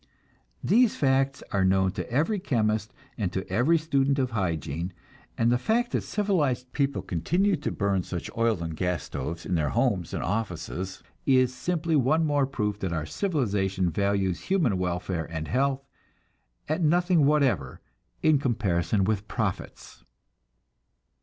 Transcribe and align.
These 0.63 0.95
facts 0.95 1.43
are 1.51 1.63
known 1.63 1.91
to 1.91 2.09
every 2.11 2.39
chemist 2.39 2.91
and 3.19 3.31
to 3.33 3.47
every 3.51 3.77
student 3.77 4.17
of 4.17 4.31
hygiene, 4.31 4.93
and 5.37 5.51
the 5.51 5.59
fact 5.59 5.91
that 5.91 6.01
civilized 6.01 6.73
people 6.73 7.03
continue 7.03 7.55
to 7.57 7.71
burn 7.71 8.01
such 8.01 8.27
oil 8.35 8.63
and 8.63 8.75
gas 8.75 9.03
stoves 9.03 9.45
in 9.45 9.53
their 9.53 9.69
homes 9.69 10.11
and 10.11 10.23
offices 10.23 11.03
is 11.27 11.53
simply 11.53 11.95
one 11.95 12.25
more 12.25 12.47
proof 12.47 12.79
that 12.79 12.91
our 12.93 13.05
civilization 13.05 13.91
values 13.91 14.39
human 14.45 14.79
welfare 14.79 15.25
and 15.31 15.49
health 15.49 15.85
at 16.67 16.81
nothing 16.81 17.27
whatever 17.27 17.79
in 18.23 18.39
comparison 18.39 19.03
with 19.03 19.27
profits. 19.27 20.03